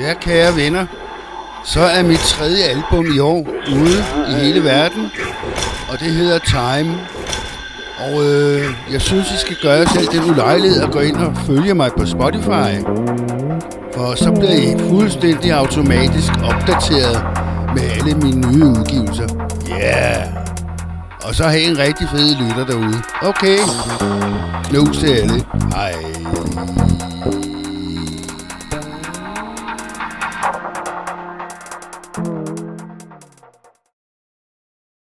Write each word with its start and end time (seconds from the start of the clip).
Ja, 0.00 0.14
kære 0.14 0.56
venner, 0.56 0.86
så 1.64 1.80
er 1.80 2.02
mit 2.02 2.18
tredje 2.18 2.62
album 2.62 3.06
i 3.16 3.18
år 3.18 3.46
ude 3.72 4.04
i 4.28 4.44
hele 4.44 4.64
verden, 4.64 5.10
og 5.88 6.00
det 6.00 6.12
hedder 6.12 6.38
Time. 6.38 6.98
Og 7.98 8.24
øh, 8.24 8.64
jeg 8.92 9.00
synes, 9.00 9.30
I 9.30 9.36
skal 9.36 9.56
gøre 9.62 9.72
jer 9.72 9.88
selv 9.88 10.06
den 10.06 10.30
ulejlighed 10.30 10.82
at 10.82 10.90
gå 10.90 11.00
ind 11.00 11.16
og 11.16 11.36
følge 11.46 11.74
mig 11.74 11.90
på 11.98 12.06
Spotify. 12.06 12.70
For 13.94 14.14
så 14.14 14.32
bliver 14.32 14.74
I 14.74 14.78
fuldstændig 14.88 15.52
automatisk 15.52 16.32
opdateret 16.44 17.26
med 17.74 17.82
alle 17.82 18.14
mine 18.14 18.52
nye 18.52 18.64
udgivelser. 18.64 19.28
Yeah! 19.70 20.26
Og 21.22 21.34
så 21.34 21.44
have 21.44 21.62
en 21.62 21.78
rigtig 21.78 22.08
fed 22.08 22.36
lytter 22.36 22.66
derude. 22.66 23.02
Okay. 23.22 23.58
Knus 24.64 24.98
til 24.98 25.06
alle. 25.08 25.44
Hej. 25.74 25.94